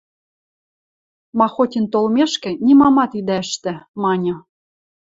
[1.37, 4.35] –Махотин толмешкӹ, нимамат идӓ ӹштӹ,– маньы.